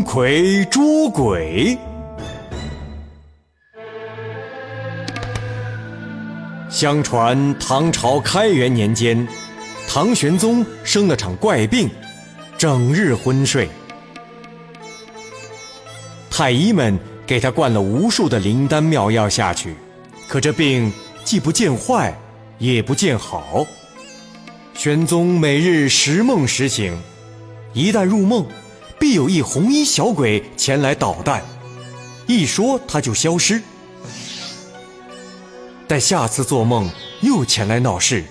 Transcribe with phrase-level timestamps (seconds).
[0.00, 1.76] 钟馗捉鬼。
[6.68, 9.26] 相传唐朝开元年间，
[9.86, 11.90] 唐玄宗生了场怪病，
[12.56, 13.68] 整日昏睡。
[16.30, 19.74] 太医们给他灌了无数的灵丹妙药下去，
[20.28, 20.90] 可这病
[21.24, 22.16] 既不见坏，
[22.58, 23.66] 也不见好。
[24.74, 26.96] 玄宗每日时梦时醒，
[27.74, 28.46] 一旦入梦。
[29.00, 31.42] 必有一红衣小鬼前来捣蛋，
[32.26, 33.62] 一说他就消失。
[35.88, 36.88] 待下次做梦
[37.22, 38.22] 又前来闹事，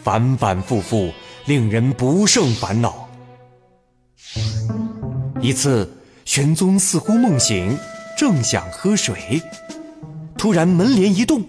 [0.00, 1.12] 反反复复，
[1.44, 3.08] 令人不胜烦恼。
[5.40, 5.92] 一次，
[6.24, 7.76] 玄宗似乎梦醒，
[8.16, 9.42] 正想喝水，
[10.38, 11.42] 突然门帘一动，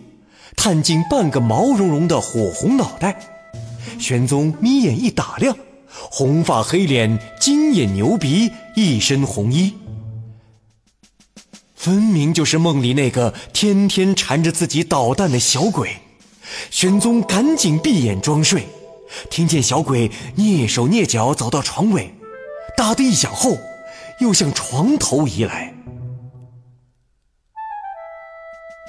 [0.58, 3.20] 探进半个毛茸茸的火红脑袋。
[4.00, 5.56] 玄宗眯眼一打量。
[5.94, 9.74] 红发黑脸，金眼牛鼻，一身红衣，
[11.76, 15.98] 分明就是梦里那个天天缠着自己捣蛋的小鬼。
[16.70, 18.68] 玄宗赶紧闭眼装睡，
[19.30, 22.14] 听见小鬼蹑手蹑脚走到床尾，
[22.78, 23.58] 哒的一响后，
[24.20, 25.74] 又向床头移来。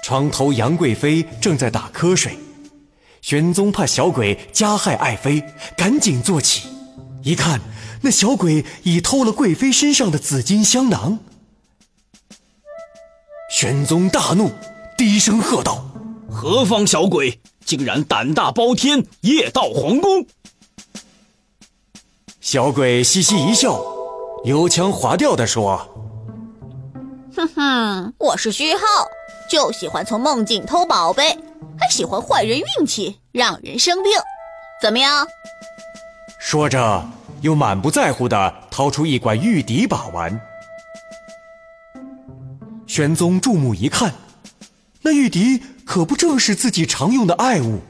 [0.02, 2.36] 床头杨贵妃正在打瞌睡，
[3.22, 5.42] 玄宗怕小鬼加害爱妃，
[5.76, 6.73] 赶紧坐起。
[7.24, 7.60] 一看，
[8.02, 11.18] 那小鬼已偷了贵妃身上的紫金香囊。
[13.50, 14.50] 玄宗大怒，
[14.98, 15.84] 低声喝道
[16.30, 20.26] ：“何方小鬼，竟然胆大包天，夜到皇宫！”
[22.42, 23.82] 小鬼嘻嘻一笑，
[24.44, 25.78] 油腔滑调地说
[27.34, 28.82] ：“哼哼，我是虚号，
[29.48, 31.38] 就喜欢从梦境偷宝贝，
[31.78, 34.12] 还喜欢坏人运气，让人生病。
[34.82, 35.26] 怎么样？”
[36.44, 37.08] 说着，
[37.40, 40.38] 又满不在乎地掏出一管玉笛把玩。
[42.86, 44.12] 玄宗注目一看，
[45.00, 47.80] 那玉笛可不正是自己常用的爱物。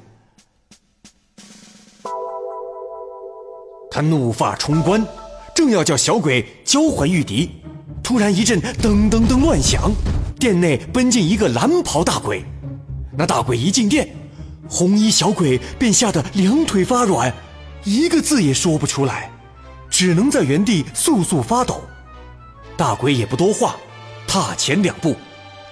[3.91, 5.05] 他怒发冲冠，
[5.53, 7.61] 正要叫小鬼交还玉笛，
[8.05, 9.91] 突然一阵噔噔噔乱响，
[10.39, 12.45] 殿内奔进一个蓝袍大鬼。
[13.19, 14.09] 那大鬼一进殿，
[14.71, 17.35] 红衣小鬼便吓得两腿发软。
[17.85, 19.31] 一个字也说不出来，
[19.91, 21.83] 只能在原地簌簌发抖。
[22.77, 23.77] 大鬼也不多话，
[24.27, 25.15] 踏前两步，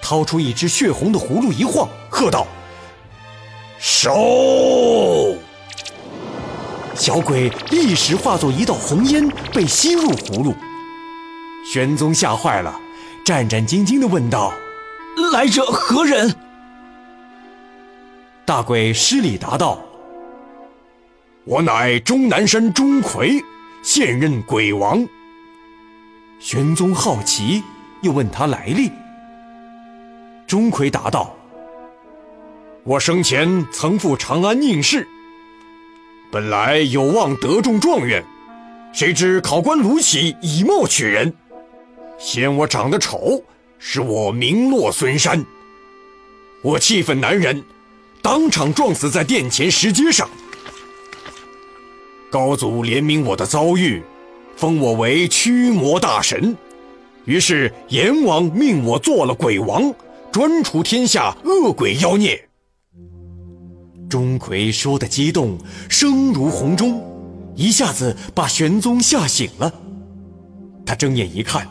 [0.01, 2.45] 掏出一只血红的葫芦一晃，喝道
[3.79, 5.35] ：“收！”
[6.95, 10.55] 小鬼一时化作一道红烟，被吸入葫芦。
[11.65, 12.79] 玄宗吓坏了，
[13.25, 14.53] 战战兢兢地问道
[15.33, 16.35] ：“来者何人？”
[18.45, 19.83] 大鬼施礼答道。
[21.45, 23.43] 我乃终南山钟馗，
[23.81, 25.05] 现任鬼王。
[26.39, 27.61] 玄宗好奇，
[28.01, 28.89] 又问他来历。
[30.47, 31.35] 钟馗答道
[32.85, 35.05] ：“我生前曾赴长安应试，
[36.31, 38.23] 本来有望得中状元，
[38.93, 41.33] 谁知考官卢杞以貌取人，
[42.17, 43.43] 嫌我长得丑，
[43.79, 45.43] 使我名落孙山。
[46.61, 47.61] 我气愤难忍，
[48.21, 50.29] 当场撞死在殿前石阶上。”
[52.33, 54.01] 高祖怜悯我的遭遇，
[54.55, 56.57] 封我为驱魔大神。
[57.25, 59.93] 于是阎王命我做了鬼王，
[60.31, 62.49] 专除天下恶鬼妖孽。
[64.09, 67.03] 钟馗说的激动，声如洪钟，
[67.55, 69.71] 一下子把玄宗吓醒了。
[70.87, 71.67] 他睁眼一看，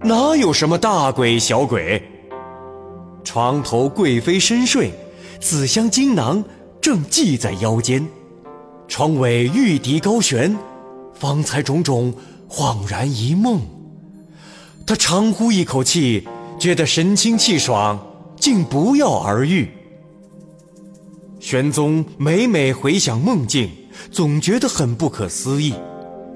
[0.00, 2.00] 哪有什么大鬼小鬼？
[3.24, 4.92] 床头贵妃深睡，
[5.40, 6.44] 紫香金囊
[6.80, 8.06] 正系在腰间。
[8.88, 10.56] 窗尾玉笛高悬，
[11.14, 12.14] 方才种种
[12.48, 13.60] 恍然一梦。
[14.86, 16.26] 他长呼一口气，
[16.58, 17.98] 觉得神清气爽，
[18.38, 19.68] 竟不药而愈。
[21.40, 23.70] 玄宗每每回想梦境，
[24.10, 25.74] 总觉得很不可思议。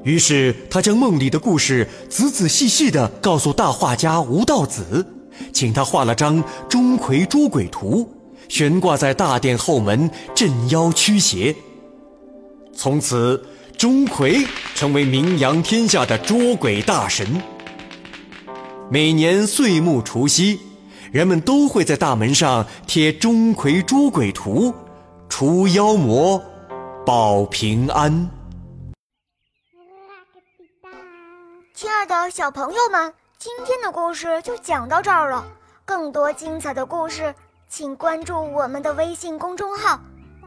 [0.03, 5.07] 于是他将梦里的故事仔仔细细地告诉大画家吴道子，
[5.53, 8.09] 请他画了张钟馗捉鬼图，
[8.49, 11.55] 悬挂在大殿后门，镇妖驱邪。
[12.83, 13.45] 从此，
[13.77, 17.27] 钟馗成为名扬天下的捉鬼大神。
[18.91, 20.59] 每年岁暮除夕，
[21.13, 24.75] 人们都会在大门上贴钟馗捉鬼图，
[25.29, 26.43] 除妖魔，
[27.05, 28.31] 保平安。
[31.75, 35.47] 亲爱的小朋友们，今天的故事就讲到这儿了。
[35.85, 37.35] 更多精彩的故事，
[37.69, 40.01] 请关注我们的微信公众号，